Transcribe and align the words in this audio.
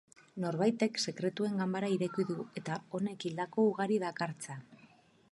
Norbaitek 0.43 0.95
sekretuen 1.09 1.59
ganbara 1.63 1.89
ireki 1.95 2.25
du 2.29 2.45
eta 2.61 2.77
honek 2.99 3.27
hildako 3.29 3.67
ugari 3.73 3.99
dakartza. 4.05 4.57